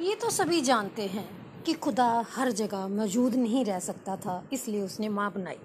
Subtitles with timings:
[0.00, 1.24] ये तो सभी जानते हैं
[1.64, 5.56] कि खुदा हर जगह मौजूद नहीं रह सकता था, इसलिए उसने माँ बनाई।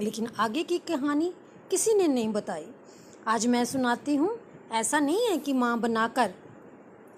[0.00, 1.32] लेकिन आगे की कहानी
[1.70, 2.64] किसी ने नहीं बताई।
[3.28, 4.30] आज मैं सुनाती हूँ,
[4.72, 6.32] ऐसा नहीं है कि माँ बनाकर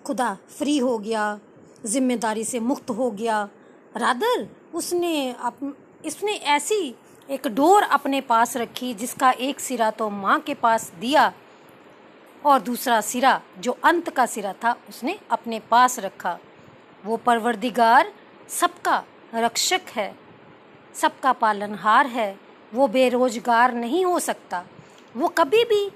[0.05, 1.39] खुदा फ्री हो गया,
[1.87, 3.43] ज़िम्मेदारी से मुक्त हो गया।
[3.97, 6.95] रादर, उसने अप, इसने ऐसी
[7.29, 11.33] एक डोर अपने पास रखी, जिसका एक सिरा तो माँ के पास दिया
[12.43, 16.39] और दूसरा सिरा, जो अंत का सिरा था, उसने अपने पास रखा।
[17.07, 18.13] वो परवरदिगार
[18.49, 19.03] सबका
[19.35, 20.15] रक्षक है,
[20.95, 22.39] सबका पालनहार है,
[22.75, 24.65] वो बेरोजगार नहीं हो सकता,
[25.17, 25.91] वो कभी भी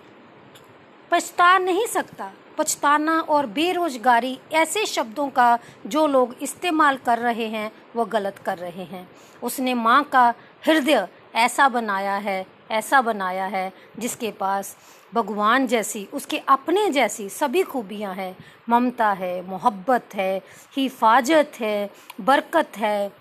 [1.10, 7.72] पछता नहीं सकता। पछताना और बेरोजगारी ऐसे शब्दों का जो लोग इस्तेमाल कर रहे हैं,
[7.96, 9.08] वो गलत कर रहे हैं।
[9.42, 10.34] उसने माँ का
[10.66, 14.76] हृदय ऐसा बनाया है ऐसा बनाया है जिसके पास
[15.14, 18.36] भगवान जैसी, उसके अपने जैसी सभी खूबियाँ हैं।
[18.68, 20.42] ममता है, मोहब्बत है,
[20.76, 21.90] हिफाजत है,
[22.20, 23.12] बरकत है।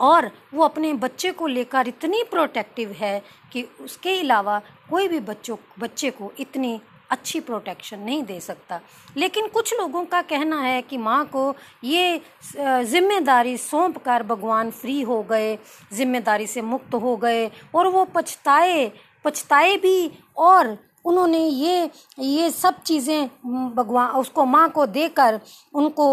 [0.00, 5.56] और वो अपने बच्चे को लेकर इतनी प्रोटेक्टिव है कि उसके अलावा कोई भी बच्चों,
[5.78, 6.80] बच्चे को इतनी
[7.14, 8.80] अच्छी प्रोटेक्शन नहीं दे सकता।
[9.16, 12.20] लेकिन कुछ लोगों का कहना है कि माँ को ये
[12.56, 15.58] ज़िम्मेदारी सौंप कर भगवान फ्री हो गए,
[15.92, 18.90] ज़िम्मेदारी से मुक्त हो गए और वो पछताए
[19.24, 21.90] पछताए भी और उन्होंने ये
[22.20, 23.26] ये सब चीज़ें
[23.74, 25.40] भगवान, उसको माँ को देकर
[25.74, 26.06] उनको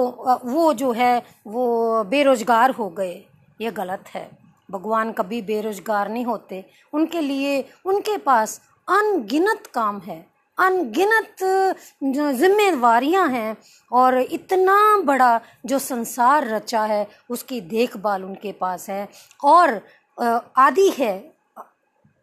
[0.45, 3.13] वो जो है, वो बेरोजगार हो गए।
[3.61, 4.29] ये गलत है।
[4.69, 10.25] भगवान कभी बेरोजगार नहीं होते। उनके लिए, उनके पास अनगिनत काम है।
[10.57, 11.43] अनगिनत
[12.39, 13.55] जिम्मेवारियाँ हैं
[13.91, 19.07] और इतना बड़ा जो संसार रचा है, उसकी देखभाल उनके पास है।
[19.43, 19.81] और
[20.57, 21.13] आदि है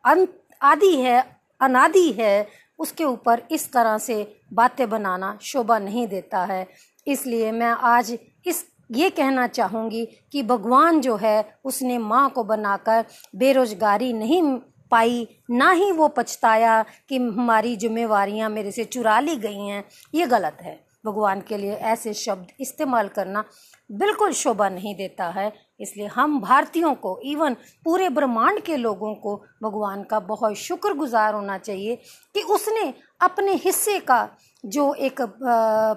[0.04, 1.18] आदि है,
[1.60, 2.48] अनादि है,
[2.78, 6.66] उसके ऊपर इस तरह से बातें बनाना शोभा नहीं देता है।
[7.06, 13.04] इसलिए मैं आज इस, ये कहना चाहूँगी कि भगवान जो है, उसने माँ को बनाकर
[13.36, 14.42] बेरोजगारी नहीं
[14.90, 20.26] पाई, ना ही वो पछताया कि हमारी जिम्मेवारियाँ मेरे से चुरा ली गई हैं। ये
[20.26, 23.44] गलत है। भगवान के लिए ऐसे शब्द इस्तेमाल करना
[23.90, 27.54] बिल्कुल शोभा नहीं देता है। इसलिए हम भारतीयों को इवन
[27.84, 31.96] पूरे ब्रह्मांड के लोगों को, भगवान का बहुत शुक्रगुजार होना चाहिए
[32.34, 34.28] कि उसने अपने हिस्से का
[34.64, 35.22] जो एक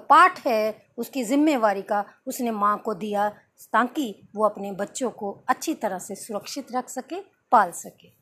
[0.08, 3.28] पाठ है, उसकी जिम्मेवारी का उसने माँ को दिया
[3.72, 7.20] ताकि वो अपने बच्चों को अच्छी तरह से सुरक्षित रख सके,
[7.52, 8.21] पाल सके।